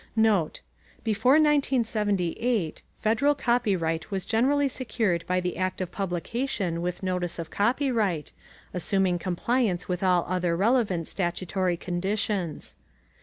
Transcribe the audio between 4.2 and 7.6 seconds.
generally secured by the act of publication with notice of